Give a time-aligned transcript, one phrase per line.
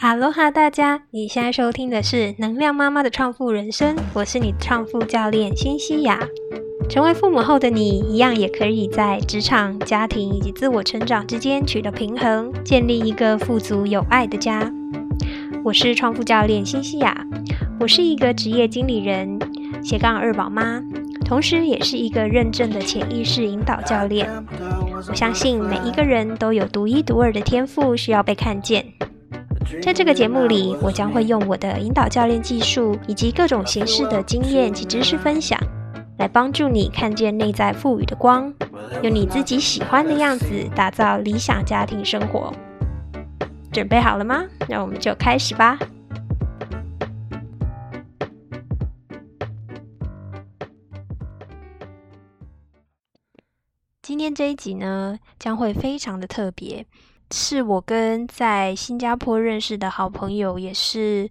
[0.00, 1.02] 哈喽哈，大家！
[1.10, 6.20] 你现在收听的是《能量妈妈的创富人生》，我是你的创富教练辛西亚。
[6.88, 14.72] 成为父母后的你，一样也可以在职场、家庭以及自我成长之间取得平衡，建立一个富足有爱的家。
[15.64, 17.26] 我是创富教练辛西亚，
[17.80, 19.36] 我是一个职业经理人，
[19.82, 20.80] 斜杠二宝妈，
[21.24, 24.30] 同时也是一个认证的潜意识引导教练。
[25.08, 28.86] 我相信每一个人都有独一独二的天赋，需要被看见。
[29.82, 35.58] 在这个节目里，我将会用我的引导教练技术以及各种形式的经验及知识分享，
[36.18, 38.52] 来帮助你看见内在赋予的光，
[39.02, 42.52] 用你自己喜欢的样子打造理想家庭生活。
[43.70, 44.44] 准备好了吗？
[44.68, 45.78] 那我们就开始吧。
[54.02, 56.86] 今天这一集呢，将会非常的特别。
[57.30, 61.28] 是我跟在新加坡认识的好朋友，也是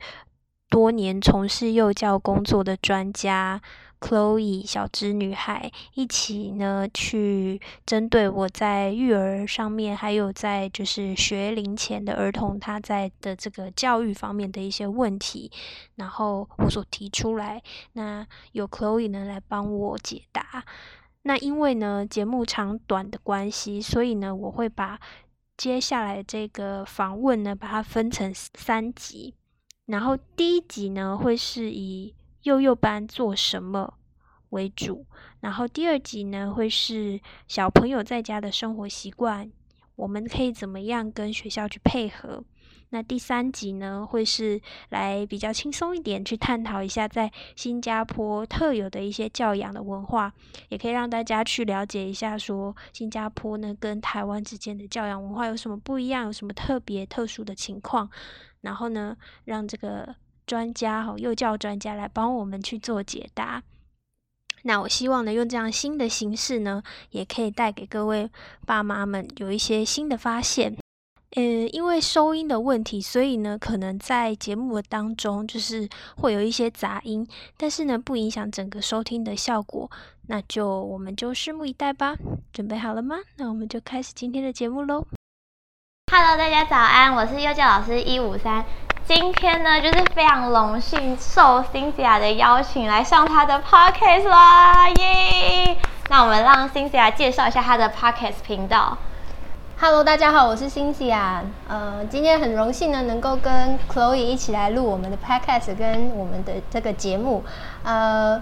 [0.69, 3.59] 多年从事幼教工作的专家
[3.99, 15.51] Chloe 小织女孩一起呢，去针对我在育儿上面，还有在就是学龄前的儿童他在的这个教育方面的一些问题，
[15.95, 20.63] 然后我所提出来，那有 Chloe 呢来帮我解答。
[21.23, 24.99] 那因为呢节目长短的关系，所以呢我会把。
[25.57, 29.33] 接下来这个访问呢，把它分成三集，
[29.87, 33.95] 然后第一集呢会是以幼幼班做什么
[34.49, 35.07] 为主，
[35.39, 39.51] 然后第二集呢会是小朋友在家的生活习惯，
[39.95, 42.43] 我们可以怎么样跟学校去配合。
[42.89, 50.33] 那第三集呢，会是来比较轻松一点，去探讨一下在新加坡特有的一些教养的文化，
[50.69, 58.09] 也可以让大家去了解一下，说新加坡呢跟台湾之间的教养文化有什么不一样，有什么特别特殊的情况，
[58.61, 60.15] 然后呢，让这个
[60.45, 63.61] 专家哈幼教专家来帮我们去做解答。
[64.63, 66.81] 那我希望呢，用这样新的形式呢，
[67.11, 68.29] 也可以带给各位
[68.65, 70.77] 爸妈们有一些新的发现。
[71.35, 77.27] 呃，因为收音的问题，所以呢，可能在节目当中就是会有一些杂音，
[77.57, 79.91] 但是呢，不影响整个收听的效果。
[80.27, 82.15] 那就我们就拭目以待吧。
[82.53, 83.17] 准备好了吗？
[83.35, 85.05] 那我们就开始今天的节目喽。
[86.09, 88.63] Hello，大家早安，我是幼教老师一五三。
[89.05, 95.77] 今天呢，就是非常荣幸受 Cynthia 的邀请来上她的 Podcast 啦，耶！
[96.09, 98.97] 那我们让 Cynthia 介绍一下她的 Podcast 频道。
[99.79, 101.43] Hello，大家好，我是辛西亚。
[101.67, 107.43] 呃，今天很荣幸呢，能够跟 Chloe 一起来录我们的 Podcast，跟我们的这个节目。
[107.83, 108.41] 呃，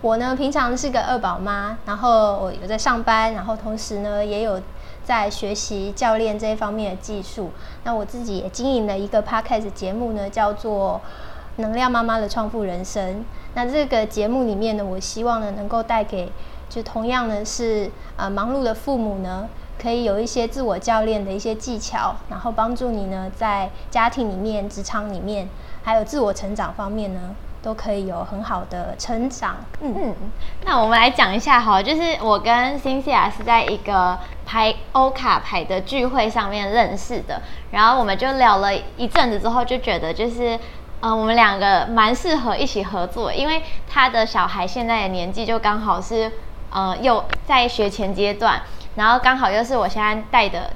[0.00, 4.62] 我呢平常是个二宝妈，然后我有在上班，然后同时呢也有
[5.04, 7.50] 在学习教练这一方面的技术。
[7.84, 11.02] 那我自己也经营了一个 Podcast 节目呢，叫做
[11.60, 13.16] 《能量妈妈的创富人生》。
[13.52, 16.32] 那这个节目里面呢，我希望呢能够带给
[16.72, 19.46] 就同样呢是呃忙碌的父母呢。
[19.80, 25.48] 可以有一些自我教练的一些技巧，然后帮助你呢，在家庭里面、职场里面，
[25.82, 27.20] 还有自我成长方面呢，
[27.60, 29.56] 都可以有很好的成长。
[29.80, 30.14] 嗯嗯，
[30.64, 34.16] 那我们来讲一下哈，就是我跟辛西亚是在一个
[34.46, 40.56] 拍欧卡牌的聚会上面认识的，然后我们就聊了一阵子之后，就觉得就是，
[41.00, 46.30] 呃，我们两个蛮适合一起合作，因为他的小孩现在的年纪就刚好是，
[46.72, 48.62] 呃，又在学前阶段。
[48.94, 50.70] 然后刚好又是我现在带的，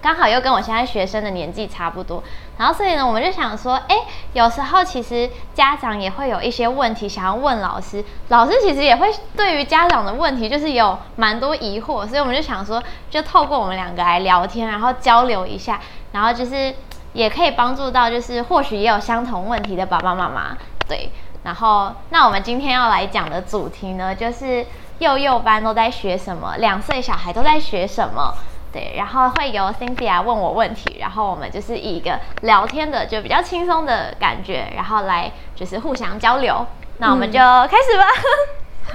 [0.00, 2.20] 刚好又跟我现在学生的年纪差不多。
[2.58, 3.98] 然后所以呢，我们就想说，哎，
[4.32, 15.80] 有时候其实家长也会有一些问题想要问老师，老师其实也会对于家长的问题就是有蛮多疑惑，所以我们就想说，就透过我们两个来聊天，然后交流一下，
[16.10, 16.74] 然后就是
[17.12, 20.56] 也可以帮助到就是或许也有相同问题的爸爸妈妈。
[20.88, 21.10] 对，
[21.44, 24.66] 然后那我们今天要来讲的主题呢，就是。
[25.02, 26.56] 幼幼班都在学什么？
[26.58, 28.32] 两岁小孩都在学什么？
[28.72, 36.64] 对，然后会由 Cynthia 问我问题，然后我们就是以一个聊天的，就比较轻松的感觉，然后来就是互相交流。
[36.98, 38.06] 那我们就开始吧。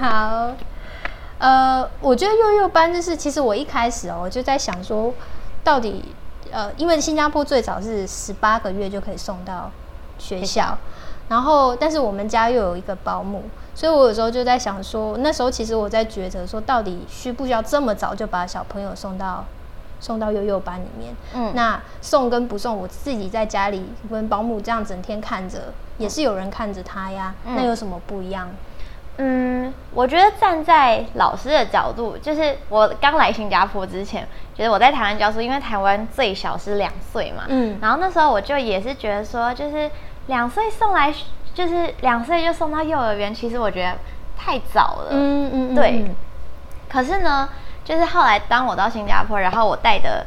[0.00, 0.52] 好，
[1.38, 5.12] 呃，我觉得幼幼班就是，其实我一开始哦，我就在想说，
[5.62, 6.02] 到底
[6.50, 9.70] 呃，因为新加坡最早是十八个月就可以送到
[10.18, 10.78] 学校，
[11.28, 13.44] 然后但是我们家又有一个保姆。
[13.78, 19.44] 所以，我有时候就在想说，那时候其实我在抉择说，到底需不需要这么早就把小朋友送到
[20.00, 21.14] 送到幼幼班里面？
[21.32, 27.32] 嗯，那送跟不送，我自己在家里跟保姆这样整天看着，也是有人看着他呀。
[27.44, 28.50] 那有什么不一样？
[29.18, 34.26] 嗯，我觉得站在老师的角度，就是我刚来新加坡之前，
[34.56, 39.88] 觉得我在台湾教书，因为台湾最小是两岁嘛，嗯，然后那时候我就也是觉得说，就是
[40.26, 41.14] 两岁送来，
[41.58, 43.98] 就是两岁就送到幼儿园，其实我觉得
[44.36, 46.08] 太早了，嗯嗯，对。
[46.88, 47.48] 可是呢，
[47.84, 50.24] 就是后来当我到新加坡，然后我带的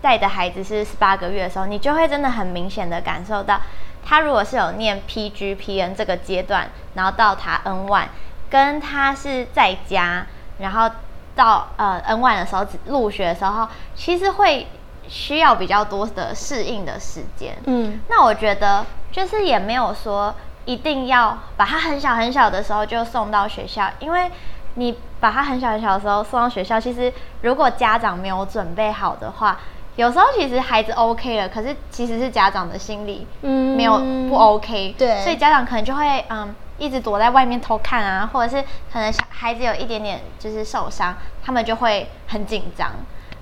[0.00, 3.60] 带的孩子是十八个月的时候，你就会真的很明显的感受到。
[4.06, 8.06] 他如果是有念 PGPN 这个阶段，然后到他 N one，
[8.48, 10.24] 跟他是在家，
[10.60, 10.88] 然后
[11.34, 14.68] 到呃 N one 的时候入学的时候，其实会
[15.08, 17.56] 需要比较多的适应的时间。
[17.64, 20.32] 嗯，那我觉得就是也没有说
[20.64, 24.30] 一定要把他很小很小的时候就送到学校，因为
[24.74, 27.12] 你把他很小很小的时候送到学校，其实
[27.42, 29.58] 如果家长没有准备好的话。
[29.96, 33.98] 有时候其实孩子 OK 了，可是其实是家长的心理没有
[34.30, 41.14] 不 OK，对，所以家长可能就会嗯一直躲在外面偷看啊，或者是可能小孩子有一点点就是受伤，
[41.44, 42.92] 他们就会很紧张。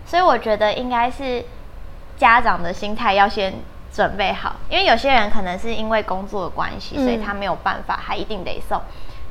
[0.04, 1.44] 所以我觉得应该是
[2.16, 3.54] 家长的心态要先
[3.98, 8.80] 准备好，因为有些人可能是因为工作的关系，所以他没有办法，他一定得送。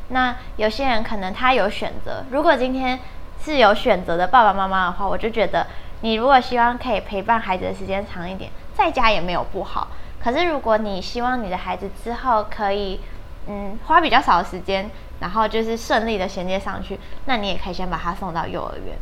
[0.10, 3.00] 那有些人可能他有选择，如果今天
[3.42, 5.66] 是有选择的爸爸妈妈的话，我就觉得。
[6.02, 9.88] 你如果希望可以陪伴孩子的时间长一点，在家也没有不好。
[10.22, 13.00] 可是如果你希望你的孩子之后可以，
[13.48, 14.92] 嗯，花比较少的时间，
[15.22, 18.96] 然后就是顺利的衔接上去，那你也可以先把他送到幼儿园。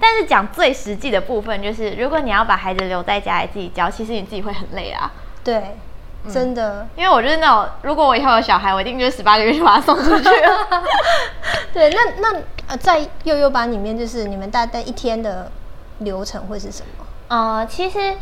[0.00, 5.12] 但是讲最实际的部分，就是如果你要把孩子留在家里自己教，其实你自己会很累啊。
[5.44, 5.76] 对，
[6.32, 6.88] 真的。
[6.96, 10.82] 因为我就是那种，如果我以后有小孩，我一定就是十八个月就把他送出去了。
[11.72, 15.52] 对，那那呃，在幼幼班里面，就是你们大概一天的。
[16.02, 17.04] 流程会是什么？
[17.28, 18.16] 呃，其实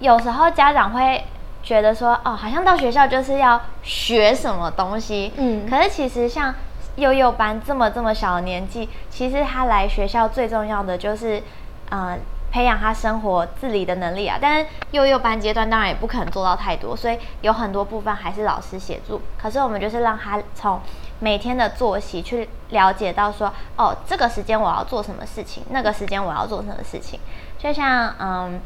[0.00, 1.24] 有时候家长会
[1.62, 6.54] 觉得说，哦，好像到学校就是要学什么东西，嗯，可是其实像
[6.96, 11.42] 幼幼班这么这么小的年纪，其实他来学校最重要的就是，
[11.90, 12.18] 呃，
[12.50, 14.38] 培养他生活自理的能力啊。
[14.40, 19.20] 但是幼幼班阶段当然也不可能做到太多，所以有很多部分还是老师协助。
[19.40, 20.80] 可是我们就是让他从
[21.20, 27.18] 每天的作息去了解到说，哦，这个时间我要做什么事情，那个时间我要做什么事情。
[27.58, 28.60] 就像嗯，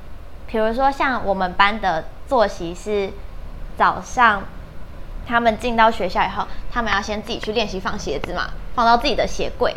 [0.46, 3.10] 比如说像我们班的作息是
[3.76, 4.42] 早上，
[5.26, 9.74] 他们进到学校以后，他们要先自己去练习放鞋子嘛，放到自己的鞋柜。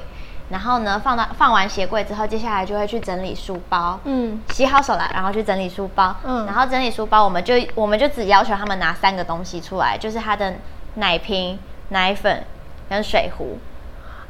[0.49, 3.99] 然后呢，放到放完鞋柜之后，接下来就会去整理书包。
[4.03, 6.15] 嗯，洗好手了，然后去整理书包。
[6.23, 10.55] 嗯，然后整理书包，我们就我们就只要求他们拿三个东西出来，就是他的
[10.95, 11.59] 奶瓶、
[11.89, 12.43] 奶粉。
[12.89, 13.59] 跟水壶，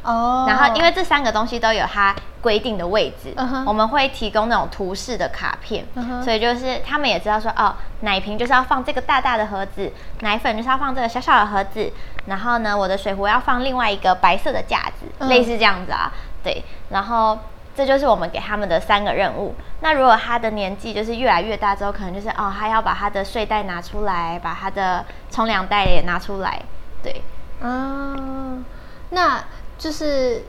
[0.03, 3.33] 哦，然后因为这三个东西都有它规定的位置，
[3.65, 5.85] 我们会提供那种图示的卡片，
[6.23, 9.91] 所以就是他们也知道说，哦，奶瓶就是要放这个大大的盒子，
[10.21, 11.91] 奶粉就是要放这个小小的盒子，
[12.27, 16.11] 然后呢，我的水壶要放另外一个白色的架子，类似这样子啊，
[16.41, 17.37] 对，然后
[17.75, 19.53] 这就是我们给他们的三个任务。
[19.81, 26.61] 那如果他的年纪就是越来越大之后，可能就是哦，他要把他的睡袋拿出来，把他的冲凉袋也拿出来，
[27.03, 27.21] 对。
[27.61, 28.15] 啊，
[29.09, 29.43] 那
[29.79, 30.43] 就是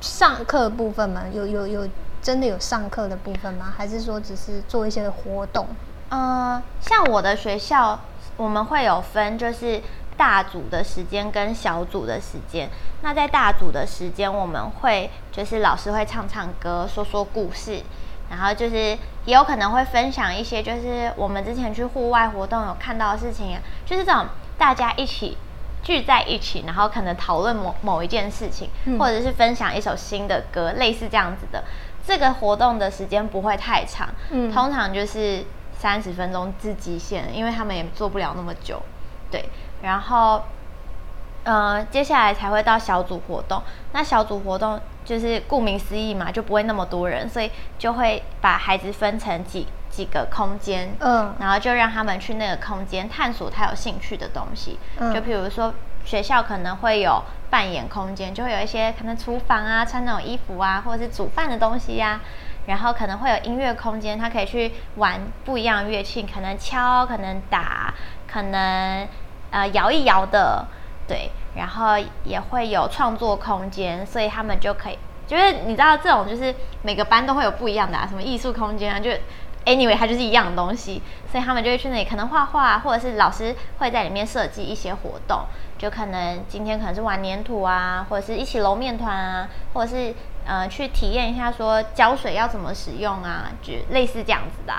[0.00, 1.24] 上课部分吗？
[1.32, 1.88] 有有有，
[2.22, 3.74] 真的有上课的部分吗？
[3.76, 5.66] 还是说只是做一些活动？
[6.10, 7.98] 嗯，像我的学校，
[8.36, 9.82] 我们会有分，就是
[10.16, 12.70] 大组的时间跟小组的时间。
[13.02, 17.82] 那在大组的时间，我们会就是老师会唱唱歌，说说故事，
[18.30, 25.36] 然后就是也有可能会分享一些，就是我们之前去户外活动有看到的事情，就是这种大家一起。
[25.82, 28.68] 聚在一起，然后可能讨论某某一件事情，
[28.98, 31.64] 或者是分享一首新的歌，类似这样子的。
[32.06, 34.08] 这个活动的时间不会太长，
[34.52, 38.82] 通常就是三十分钟至极限，因为他们也做不了那么久。
[39.30, 39.48] 对，
[39.82, 40.42] 然后，
[41.44, 43.62] 呃，接下来才会到小组活动。
[43.92, 49.66] 那小组活动就是顾名思义嘛，就不会那么多人，所以就会把孩子分成几。
[49.90, 62.20] 几个空间，嗯，然后就让他们去那个空间探索他有兴趣的东西，嗯，就比如说学校可能会有扮演空间，就会有一些可能厨房啊，穿那种衣服啊，或者是煮饭的东西呀，
[62.66, 67.92] 然后可能会有音乐空间，他可以去玩不一样的乐器，可能敲，可能打，
[68.30, 69.06] 可能
[69.50, 70.64] 呃摇一摇的，
[71.08, 79.10] 对，然后也会有创作空间，所以他们就可以，就是你知道这种就是每个班都会有不一样的啊，什么艺术空间啊，就。
[79.70, 81.00] Anyway，它就是一样的东西，
[81.30, 85.42] 所以他们就会去那里，可能画画，或者是老师会在里面设计一些活动，
[85.78, 90.12] 就可能今天可能是玩粘土啊，或者是一起揉面团啊，或者是
[90.44, 94.74] 呃去体验一下说胶水要怎么使用啊，就类似这样子的。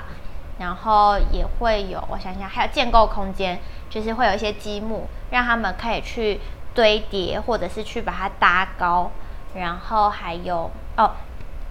[0.58, 3.58] 然后也会有，我想想，还有建构空间，
[3.88, 6.38] 就是会有一些积木，让他们可以去
[6.74, 9.10] 堆叠，或者是去把它搭高，
[9.54, 11.12] 然后还有哦，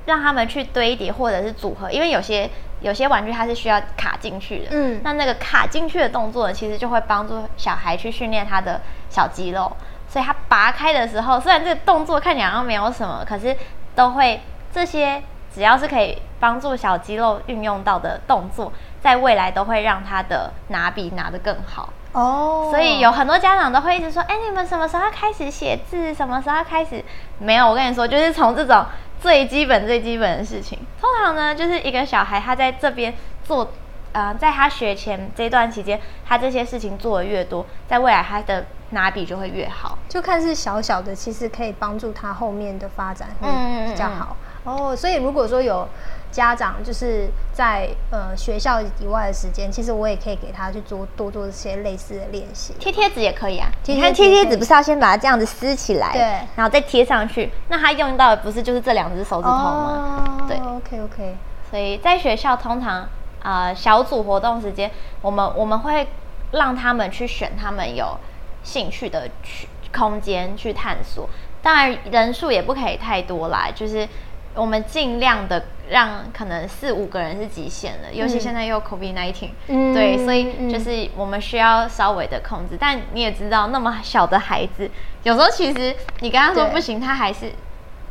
[0.05, 2.49] 让他们去堆叠或者是组合，因为有些
[2.81, 9.71] 有些玩具它是需要卡进去的，嗯那那个卡进去的动作呢，其实就会帮助小孩去训练他的小肌肉，
[10.07, 13.55] 所以他拔开的时候，虽然这个动作看起来好像没有什么，可是
[13.95, 14.41] 都会
[14.73, 15.21] 这些
[15.53, 21.93] 只要是可以帮助小肌肉运用到的动作，在未来都会让他的拿笔拿得更好。
[22.13, 26.13] 哦，所以有很多家长都会一直说：“哎、你们什么时候要开始写字？
[26.13, 27.01] 什么时候要开始？”
[27.39, 28.85] 没有，我跟你说，就是从这种
[29.21, 30.79] 最基本、最基本的事情。
[30.99, 33.13] 通常呢，就是一个小孩他在这边
[33.43, 33.71] 做，
[34.13, 39.97] 呃，在他学前这段期间，他这些事情做的越多，在未来他的拿笔就会越好。
[40.09, 44.35] 就看是小小的，其实可以帮助他后面的发展会嗯嗯嗯比较好。
[44.63, 45.87] 哦，所以如果说有
[46.31, 52.73] 家长就是在呃学校以外的时间，其实我也可以给他去做多做一些类似的练习。
[52.79, 56.21] 贴贴纸也可以啊，贴你看贴贴贴纸不是要先把它这样子撕起来，对。
[56.55, 60.23] 然后再贴上去，那他用到的不是就是这两只手指头吗？
[60.25, 61.35] 哦，对，OK OK，
[61.69, 63.07] 所以在学校通常
[63.43, 64.89] 呃小组活动时间，
[65.21, 66.07] 我们我们会
[66.51, 68.17] 让他们去选他们有
[68.63, 71.27] 兴趣的去空间去探索，
[71.61, 74.07] 当然人数也不可以太多啦，就是
[74.55, 84.89] 我们尽量的让可能四五个人是极限的，尤其现在又 COVID nineteen，、嗯对，所以嗯就是我们需要稍微的控制，但你也知道，那么小的孩子，
[85.23, 87.51] 有时候其实你跟他说不行，他还是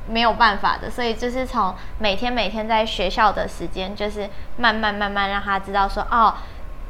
[0.08, 6.34] 没有办法的，所以就是从每天每天在学校的时间，就是慢慢慢慢让他知道说，哦，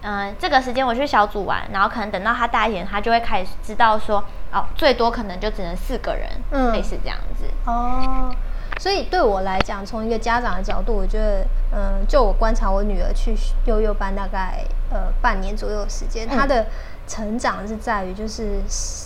[0.03, 6.73] 嗯、这个时间我去小组玩，然后可能等到他大一点，他就会开始知道说，哦，最多可能就只能四个人，嗯。
[6.73, 7.45] 类似这样子。
[7.67, 8.35] 哦，
[8.81, 16.35] 所以对我来讲，从一个家长的角度，我觉得，嗯，就我观察我女儿去幼幼班大概呃半年左右的时间，嗯。
[16.35, 16.65] 她的
[17.07, 18.59] 成长是在于就是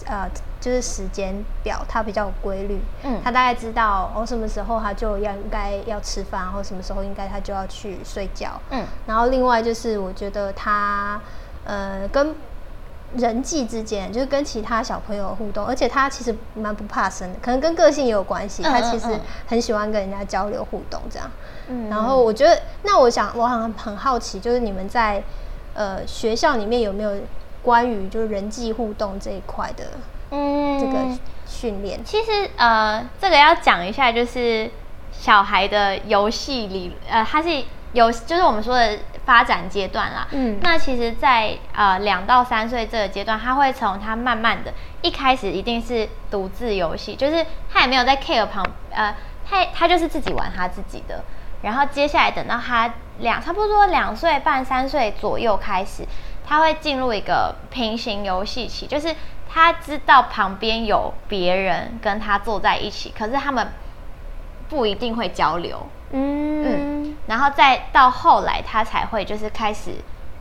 [0.07, 3.21] 呃就是时间表，她比较有规律，嗯。
[3.25, 8.87] 她大概知道哦什么时候她就要应该要吃饭，然后什么时候应该她就要去睡觉，嗯。
[9.09, 11.21] 然后另外就是我觉得她
[11.65, 12.33] 呃跟
[13.17, 18.63] 人际之间，就是跟其他小朋友互动，而且他其实蛮不怕生的，可能跟个性也有关系。
[18.63, 19.09] 嗯他其实
[19.47, 21.31] 很喜欢跟人家交流互动这样。
[21.69, 25.23] 嗯然后我觉得，那我想我很很好奇，就是你们在
[25.75, 27.13] 呃学校里面有没有
[27.63, 29.85] 关于就是人际互动这一块的
[30.31, 30.99] 嗯这个
[31.47, 32.05] 训练？
[32.05, 34.71] 其实呃，这个要讲一下，就是
[35.13, 37.49] 小孩的游戏里，呃，他是
[37.93, 40.27] 有，就是我们说的发展阶段啦。
[40.33, 49.15] 嗯那其实在，呃两到三岁这个阶段，他会从他慢慢的，一开始一定是独自游戏，就是他也没有在 care 旁，呃，
[49.49, 51.25] 他他就是自己玩他自己的。
[51.63, 56.07] 然后接下来等到他两差不多两岁半三岁左右开始，
[56.47, 59.15] 他会进入一个平行游戏期，就是
[59.49, 63.69] 他知道旁边有别人跟他坐在一起，可是他们
[64.69, 65.87] 不一定会交流。
[66.15, 69.93] 嗯然后再到后来，他才会就是开始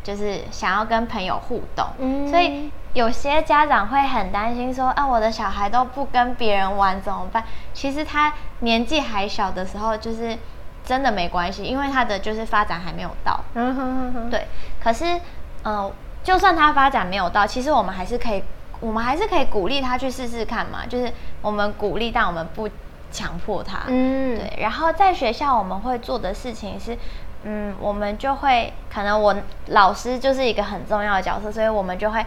[0.03, 1.85] 就是想要跟朋友互动。
[1.97, 7.43] 嗯所以有些家长会很担心说，啊，我的小孩都不跟别人玩怎么办？
[7.73, 10.37] 其实他年纪还小的时候，就是
[10.85, 13.39] 真的没关系，因为他的就是发展还没有到。
[13.55, 14.45] 嗯哼哼哼，对，
[14.83, 15.19] 可是，
[15.63, 15.91] 嗯、
[16.23, 18.43] 就算他发展没有到，其实我们还是可以，
[18.79, 20.85] 我们还是可以鼓励他去试试看嘛。
[20.87, 21.11] 就是
[21.41, 22.69] 我们鼓励，但我们不
[23.13, 23.83] 强迫他。
[23.87, 26.97] 嗯，对，然后在学校我们会做的事情是，
[27.43, 29.35] 嗯，我们就会可能我
[29.67, 32.25] 老师就是一个很重要的角色，所以我们就会，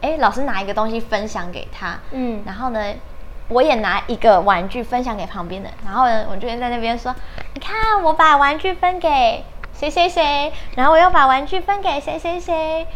[0.00, 2.94] 哎，老师拿一个东西分享给他，嗯然后呢，
[3.48, 7.14] 我也拿一个玩具分享给旁边的，然后呢，我就会在那边说，
[7.54, 12.86] 你看我把玩具分给谁谁谁，然后我又把玩具分给谁谁谁。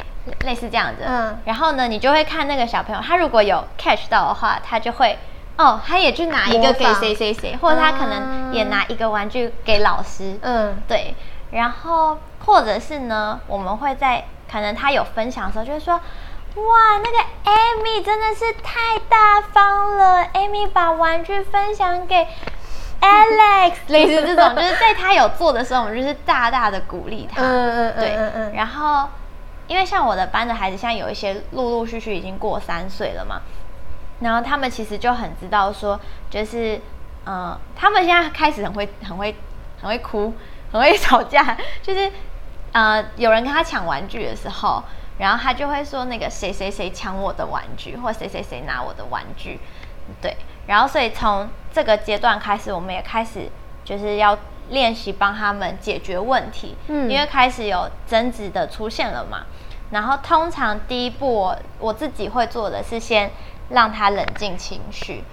[0.44, 5.18] 类似这样子，嗯然后呢，你就会看那个小朋友，他如果有 catch 到的话，他就会，
[5.56, 10.76] 哦，他也去拿一个给谁谁谁，或者他可能也拿一个玩具给老师，嗯。
[10.88, 11.14] 对，
[11.50, 17.18] 然后或者是呢，我们会在可能他有分享的时候，就会说，哇，那个
[17.50, 22.26] Amy 真的是太大方了，Amy 把玩具分享给
[23.00, 28.32] Alex， 类似这种，就是在他有做的时候，我们就是大大的鼓励他，嗯嗯嗯对，嗯。
[28.34, 29.08] 嗯然后
[29.68, 33.40] 因为像我的班的孩子，现在有一些陆陆续续已经过三岁了嘛，
[34.22, 35.98] 然后他们其实就很知道说，
[36.30, 36.80] 就是，
[37.24, 39.34] 呃，他们现在开始很会、很会、
[39.80, 40.32] 很会哭，
[40.70, 42.10] 很会吵架，就是，
[42.72, 44.82] 呃，有人跟他抢玩具的时候，
[45.18, 49.58] 然后他就会说那个谁谁谁抢我的玩具，或谁谁谁拿我的玩具，
[50.20, 50.36] 对，
[50.66, 53.50] 然后所以从这个阶段开始，我们也开始
[53.84, 54.38] 就是要
[54.68, 59.44] 练习帮他们解决问题，嗯因为开始有争执的出现了嘛。
[59.90, 63.30] 然后通常第一步我我自己会做的是先
[63.72, 65.24] 让他冷静情绪。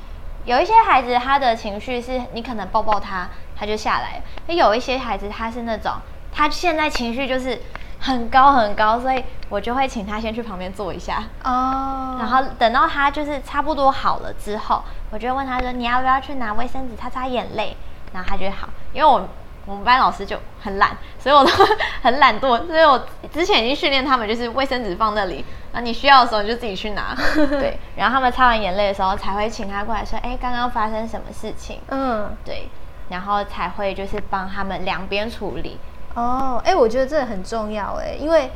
[0.46, 5.92] 有一些孩子他的情绪是你可能抱抱他，他就下来；，那有一些孩子他是那种
[6.32, 7.62] 他现在情绪就是
[8.00, 17.76] 很高很高，所以我就会请他先去旁边坐一下，哦，然后等到他就是差不多好了之后，我就会问他说：“你要不要去拿卫生纸擦擦眼泪？”
[18.14, 19.28] 然后他就会好，因为我
[19.70, 21.52] 我们班老师就很懒，所以我都
[22.02, 27.16] 很懒惰，所以我之前已经训练他们，就是卫生纸放那里，那你需要的时候你就自己去拿，
[27.52, 32.68] 对，然后他们擦完眼泪的时候才会请他过来说：“哎，刚刚发生什么事情？”嗯，对，
[33.10, 35.78] 然后才会就是帮他们两边处理。
[36.16, 38.50] 哦，哎、我觉得这个很重要哎，因为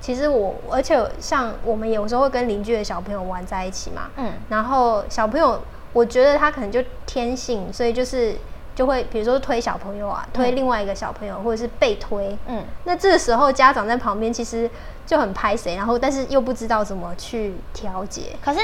[0.00, 5.62] 其实我，而且像我们有时候会跟邻居的小朋友玩在一起嘛，嗯然后小朋友，
[5.92, 8.36] 我觉得他可能就天性，所以就是
[8.78, 14.70] 就会比如说推小朋友啊，推嗯另外一个小朋友，或者是被推，嗯，那这个时候家长在旁边其实
[15.04, 18.36] 就很拍谁，然后但是又不知道怎么去调节。
[18.40, 18.60] 可是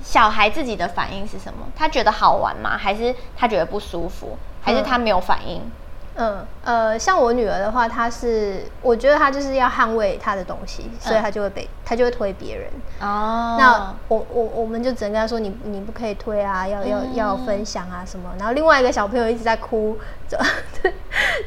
[0.00, 1.66] 小孩自己的反应是什么？
[1.74, 2.78] 他觉得好玩吗？
[2.78, 4.38] 还是他觉得不舒服？
[4.62, 5.58] 还是他没有反应？
[5.58, 5.70] 嗯，
[6.14, 12.68] 呃，像我女儿的话，她是我觉得她就是要捍卫她的东西，所以她就会被她就会推别人。
[13.00, 18.30] 哦，那我我我们就只能跟她说你你不可以推啊，要要嗯要分享啊什么。
[18.38, 20.36] 然后另外一个小朋友一直在哭， 就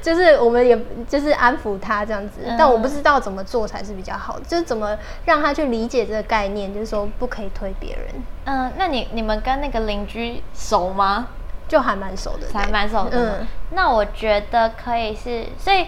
[0.01, 8.05] 就是我们也就是安抚他这样子，嗯但我不知道怎么做才是比较好，就是怎么让他去理解这个概念，就是说不可以推别人，
[8.45, 11.27] 嗯，那你你们跟那个邻居熟吗？
[11.67, 13.39] 就还蛮熟的，还蛮熟的。
[13.41, 13.48] 嗯。
[13.72, 15.88] 那我觉得可以是，所以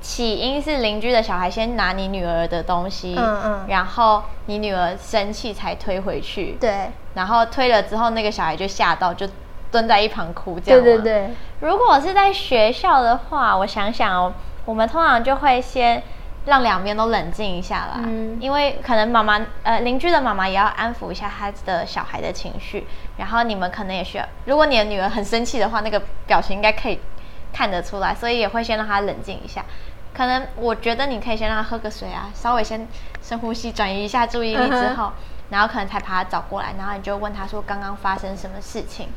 [0.00, 3.66] 起因是邻居的小孩先拿你女儿的东西，嗯嗯。
[3.68, 6.90] 然后你女儿生气才推回去，对。
[7.14, 9.26] 然后推了之后，那个小孩就吓到，就
[9.70, 11.30] 蹲在一旁哭，这样吗对对对，
[11.60, 14.32] 如果是在学校的话，我想想哦，
[14.64, 16.02] 我们通常就会先
[16.46, 18.38] 让两边都冷静一下啦，嗯。
[18.40, 22.86] 因为可能妈妈呃邻居的妈妈也要安抚一下他的小孩的情绪，
[23.18, 26.98] 然后你们可能也需要，如果你的女儿很生气的话，那个表情应该可以
[27.52, 29.64] 看得出来，所以也会先让她冷静一下。
[30.14, 32.88] 可能我觉得你可以先让她喝个水啊，稍微先
[33.22, 34.96] 深呼吸，转移一下注意力之嗯。
[34.96, 35.12] 后，
[35.50, 39.08] 然后可能才把她找过来，然后你就问她说刚刚发生什么事情，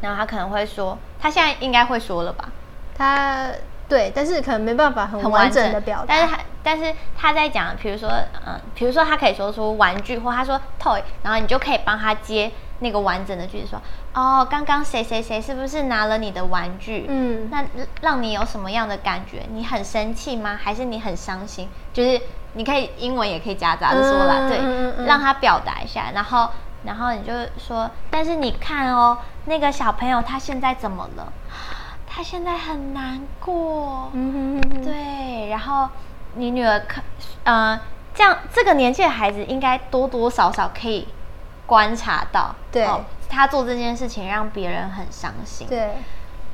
[0.00, 2.48] 然后她可能会说，她现在应该会说了吧，
[2.96, 3.50] 他
[3.88, 8.10] 对，但是可能没办法很很完完整整的表达，但是他但是他在讲，比如说，
[8.46, 13.80] 嗯，比如说他可以说出玩具，或他说 toy，然后你就可以帮他接那个完整的句子，说，
[14.12, 17.06] 哦，刚刚谁谁谁是不是拿了你的玩具？
[17.08, 17.64] 嗯那
[18.00, 19.42] 让你有什么样的感觉？
[19.52, 20.58] 你很生气吗？
[20.60, 21.68] 还是你很伤心？
[21.92, 22.20] 就是
[22.54, 26.50] 你可以英文也可以夹杂着说啦，对，嗯嗯嗯嗯让他表达一下，然后
[26.82, 31.32] 然后你就说，但是你看哦，那个小朋友他现在怎么了？
[32.16, 35.86] 他现在很难过，嗯哼哼哼，对，然后
[36.36, 37.02] 你女儿可，
[37.44, 37.78] 呃，
[38.14, 41.06] 这样这个年纪的孩子应该多多少少可以
[41.66, 42.88] 观察到，对。
[43.28, 45.96] 他做这件事情让别人很伤心，对，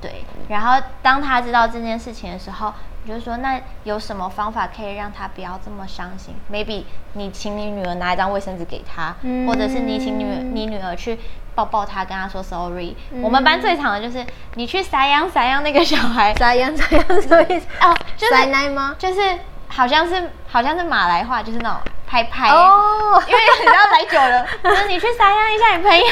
[0.01, 2.72] 对，然后当他知道这件事情的时候，
[3.05, 6.85] 你就说那有什么方法可以让他不要这么伤心？maybe
[7.15, 11.19] 你请你女儿拿一张卫生纸给他，嗯或者是你请女儿你女儿去
[11.55, 12.95] 抱抱他，跟他说 sorry。
[13.21, 17.67] 我们班最常的就是你去撒样撒样那个小孩，撒样撒样什么意思？
[17.83, 18.95] 哦，就是塞奶吗？
[18.99, 19.21] 就是
[19.69, 22.49] 好像是好像是马来话，就是那种拍拍。
[22.51, 26.05] 哦，因为你知道来久了， 就是你去撒样一下你朋友，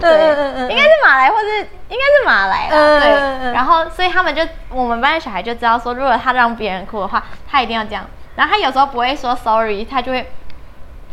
[0.00, 1.58] 嗯嗯嗯应该是马来或是
[1.88, 3.14] 应该是马来啦，嗯嗯对。
[3.48, 4.42] 嗯然后所以他们就
[4.74, 8.04] 我们班的小孩就知道说，如果他让别人哭的话，他一定要这样。
[8.36, 10.32] 然后他有时候不会说 sorry，他就会，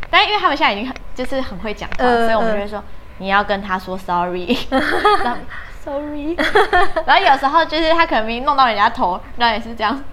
[0.10, 2.84] 但因为他们现在已经很就是很会讲话，嗯所以我们就会说
[3.19, 5.38] 你要跟他说 sorry， 然后
[5.84, 6.36] sorry。
[7.06, 10.04] 然后有时候就是他可能明明弄到人家头，然后也是这样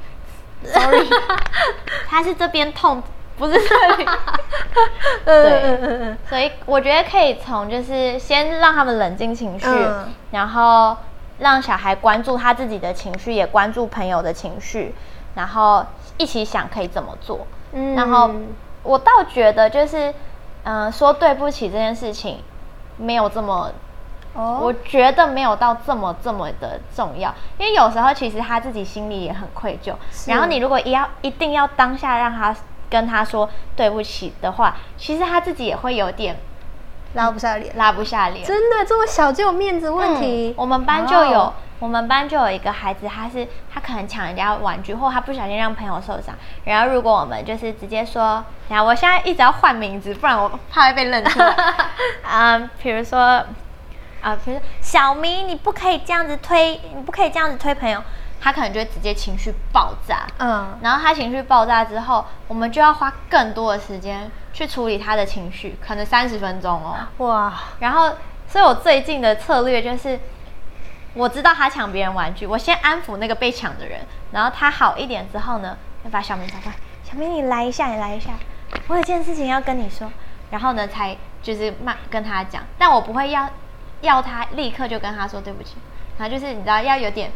[0.64, 1.08] sorry，
[2.08, 3.02] 他是这边痛，
[3.38, 4.04] 不是这里。
[4.04, 4.14] 嗯
[5.24, 10.96] 对所以我觉得可以从就是先让他们冷静情绪，嗯然后
[11.38, 14.94] 让小孩关注他自己的情绪，也关注朋友的情绪，
[15.34, 15.84] 然后
[16.16, 17.46] 一起想可以怎么做。
[17.72, 18.30] 嗯，然后
[18.82, 20.12] 我倒觉得就是，
[20.64, 22.42] 嗯、说对不起这件事情
[22.96, 23.70] 没有这么，
[24.34, 29.94] 哦，我觉得没有到这么这么的重要，因为有时候其实他自己心里也很愧疚，
[30.26, 32.54] 然后你如果一要一定要当下让他
[32.90, 36.36] 跟他说对不起的话，其实他自己也会有点
[37.14, 38.46] 拉不下脸，拉不下脸。
[38.46, 40.54] 真的这么小就有面子问题嗯？
[40.56, 46.34] 我们班就有，我们班就有一个孩子，他是他可能抢人家玩具，或他不小心让朋友受伤。
[46.64, 51.54] 然后如果我们就是直接说，然后我现在一直要换名字，不然我怕会被认出来。
[52.22, 53.42] 啊、比如说
[54.20, 58.02] 啊，比如说小明，你不可以这样子推，你不可以这样子推朋友。
[58.40, 60.24] 他可能就会直接情绪爆炸。
[60.38, 66.96] 嗯，然后他情绪爆炸之后，我们就要花更多的时间去处理他的情绪，可能三十分钟哦。
[67.18, 68.12] 哇，然后，
[68.48, 70.18] 所以我最近的策略就是，
[71.14, 74.00] 我知道他抢别人玩具，我先安抚那个被抢的人，
[74.32, 78.32] 然后他好一点之后呢，就把小明找过来，小明你来一下，你来一下，
[78.88, 80.10] 我有件事情要跟你说，
[80.50, 83.48] 然后呢才就是慢跟他讲，但我不会要
[84.00, 85.76] 要他立刻就跟他说对不起，
[86.18, 87.30] 然后就是你知道要有点。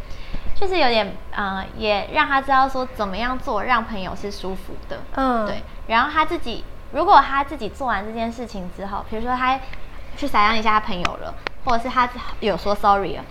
[0.54, 9.59] 就是有点，呃，也让他知道说怎么样做让朋友是舒服的，嗯，对，然后他自己，如果他自己做完这件事情之后，比如说他
[10.16, 12.09] 去撒样一下他朋友了，或者是他
[12.40, 13.24] 有说 sorry 了，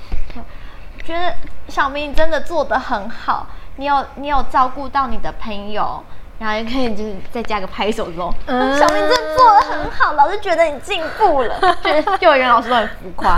[1.06, 1.34] 觉得
[1.68, 6.04] 小明真的做得很好，你有你有照顾到你的朋友，
[6.40, 13.38] 然后也可以就是再加个拍手说，嗯小明真的做得很好，老师觉得你进步了，觉得幼儿园老师都很浮夸，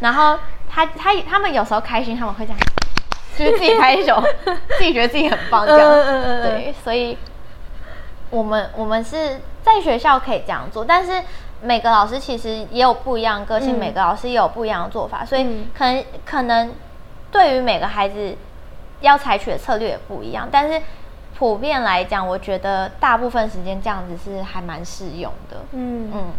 [0.00, 0.38] 然后
[0.70, 2.58] 他他他们有时候开心，他们会这样。
[3.36, 4.20] 就是自己拍手，
[4.76, 5.88] 自己觉得自己很棒，这样。
[5.88, 7.16] 嗯嗯嗯嗯对，所以
[8.30, 11.22] 我们我们是在学校可以这样做，但是
[11.62, 16.72] 每个老师其实也有不一样的个性，嗯每个老师也有不一样的做法，所以嗯可能可能
[17.32, 18.36] 对于每个孩子
[19.00, 20.80] 要采取的策略也不一样，但是
[21.36, 25.56] 普遍来讲，我觉得大部分时间这样子是还蛮适用的。
[25.72, 26.32] 嗯嗯，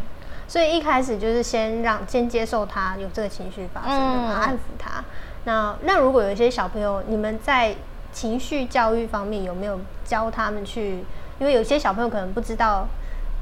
[0.48, 5.04] 所以一开始就是先让先接受他有这个情绪发生，嗯然后安抚他。
[5.46, 7.76] 那那如果有一些小朋友，你们在
[8.14, 11.04] 情绪教育方面有没有教他们去？
[11.40, 12.86] 因为有些小朋友可能不知道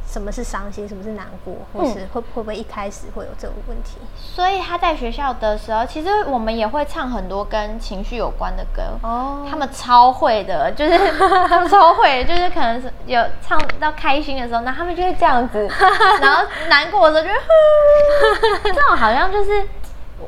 [0.08, 3.98] 什么是伤心，什么是难过，或是会会不会一开始会有这种问题？
[4.16, 8.84] 所以他在学校的时候，其实我们也会唱很多跟情绪有关的歌。
[9.02, 10.98] 哦他们超会的，就是
[11.50, 15.68] 他们超会，就是可能是有唱到开心的时候，那他们就会这样子，
[16.22, 19.68] 然后难过的时候就会呼，这种好像就是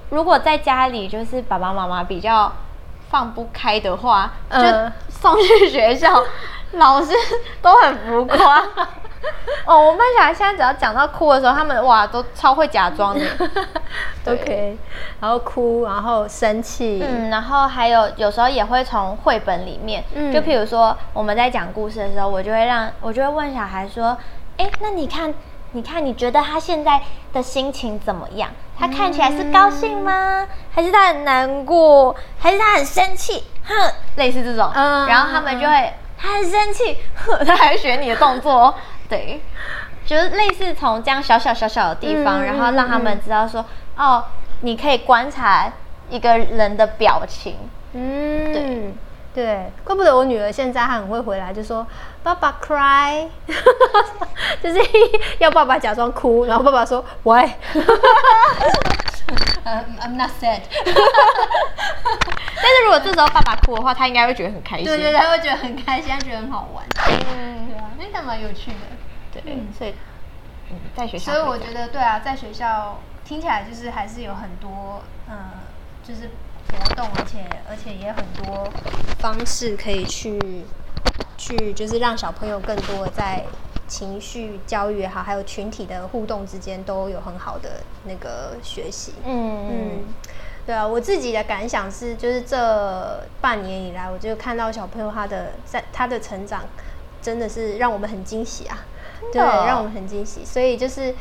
[0.09, 2.51] 如果在家里就是爸爸妈妈比较
[3.09, 6.23] 放不开的话，就嗯送去学校，
[6.73, 7.11] 老师
[7.61, 8.63] 都很浮夸。
[9.65, 13.25] 哦，我们小孩现在只要讲到哭的时候，他们哇都超会假装的。
[14.23, 14.77] 对 OK，
[15.19, 24.17] 然后哭，然后生气，嗯，然后还有有时候也会从绘本里面，嗯就譬如说我们在讲故事的时候，我就会让我就会问小孩说，
[24.57, 25.33] 哎，那你看，
[25.73, 27.01] 你看，你觉得他现在
[27.33, 28.49] 的心情怎么样？
[28.77, 30.47] 他看起来是高兴吗？
[30.71, 32.15] 还是他很难过？
[32.39, 33.43] 还是他很生气？
[33.65, 33.75] 哼，
[34.15, 36.97] 类似这种，嗯然后他们就会，他很生气，
[37.45, 38.75] 他还学你的动作哦，
[39.07, 39.39] 对。
[40.05, 43.63] 就是类似从这样小小小小的地方，嗯然后让他们知道说，
[43.95, 44.23] 哦，
[44.61, 45.71] 你可以观察
[46.09, 47.55] 一个人的表情。
[47.93, 48.93] 嗯，对
[49.33, 51.85] 对，怪不得我女儿现在她很会回来，就说
[52.23, 53.27] 爸爸 cry，
[54.61, 54.79] 就是
[55.37, 57.47] 要爸爸假装哭，然后爸爸说 why？
[59.63, 60.61] 呃 I'm not sad。
[62.61, 64.85] 但是如果这时候爸爸哭的话，他应该会觉得很开心。
[64.85, 66.83] 对对，他会觉得很开心，他觉得很好玩。
[67.37, 68.77] 嗯，对啊，那个蛮有趣的。
[69.31, 69.43] 对，
[69.77, 69.93] 所以
[70.71, 75.35] 嗯，在学校所以我觉得，对啊，在学校听起来就是还是有很多，呃，
[76.03, 76.31] 就是
[76.71, 78.71] 活动，而且而且也很多
[79.19, 80.39] 方式可以去
[81.37, 83.43] 去，就是让小朋友更多的在
[83.87, 89.13] 情绪教育也好，还有群体的互动之间都有很好的那个学习。
[89.25, 90.03] 嗯嗯，
[90.65, 96.63] 对啊，我自己的感想是，就是这半年以来，我就看到小朋友他的在他的成长，
[97.21, 98.85] 真的是让我们很惊喜啊，
[99.33, 100.45] 对，让我们很惊喜。
[100.45, 101.15] 所以就是，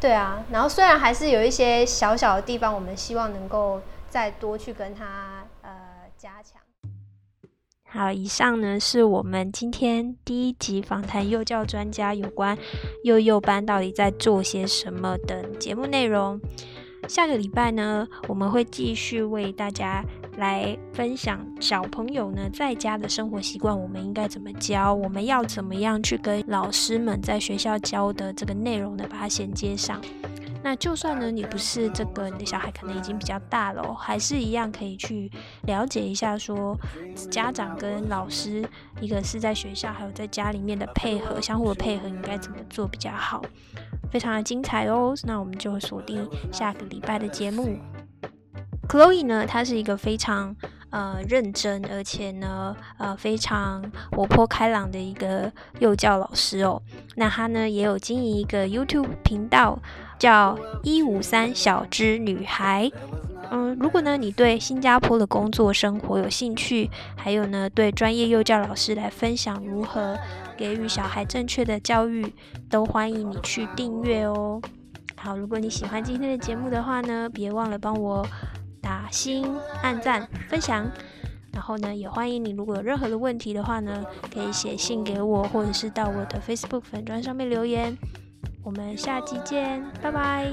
[0.00, 5.70] 对啊，然后虽然还是有一些小小的地方，我们希望能够再多去跟他呃
[6.16, 6.60] 加强。
[7.90, 12.58] 好，以上呢是我们今天第一集访谈幼教专家有关
[13.02, 16.38] 幼幼班到底在做些什么的节目内容。
[17.08, 20.04] 下个礼拜呢，我们会继续为大家
[20.36, 29.98] 来分享小朋友呢在家的生活习惯，我们应该怎么教，我们要怎么样去跟老师们在学校教的这个内容呢，把它衔接上。
[30.62, 35.30] 那就算呢，你不是这个，你的小孩可能已经比较大了，还是一样可以去
[35.62, 36.76] 了解一下，说
[37.30, 38.68] 家长跟老师，
[39.00, 43.42] 一个是在学校，还有在家里面的配合，相互的配合应该怎么做比较好，
[44.10, 45.14] 非常的精彩哦。
[45.24, 47.78] 那我们就锁定下个礼拜的节目。
[48.88, 50.56] Chloe 呢，她是一个非常
[50.90, 56.80] 呃认真，而且呢呃非常活泼开朗的一个幼教老师哦。
[57.16, 59.78] 那他呢也有经营一个 YouTube 频道，
[60.18, 62.90] 叫一五三小只女孩。
[63.50, 70.18] 嗯，如果呢你对新加坡的工作生活有兴趣，还有呢对专业幼教老师来分享如何
[70.54, 72.34] 给予小孩正确的教育，
[72.68, 74.60] 都欢迎你去订阅哦。
[75.16, 78.26] 好，如果你喜欢今天的节目的话呢，别忘了帮我
[78.80, 79.46] 打心、
[79.82, 80.90] 按赞、分享。
[81.52, 87.96] 然后呢，也欢迎你如果有任何的问题的话呢，可以写信给我，或者是到我的 Facebook 粉砖上面留言。
[88.62, 90.52] 我们下期见，拜拜。